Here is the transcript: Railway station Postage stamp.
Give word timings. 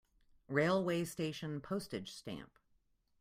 Railway 0.47 1.05
station 1.05 1.61
Postage 1.61 2.11
stamp. 2.11 2.57